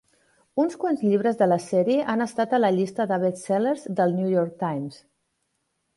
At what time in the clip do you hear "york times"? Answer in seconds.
4.37-5.03